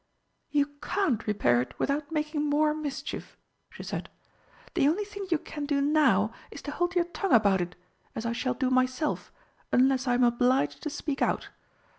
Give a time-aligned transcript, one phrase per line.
[0.49, 3.37] "You can't repair it without making more mischief,"
[3.69, 4.09] she said.
[4.73, 7.75] "The only thing you can do now is to hold your tongue about it,
[8.15, 9.31] as I shall do myself
[9.71, 11.49] unless I am obliged to speak out.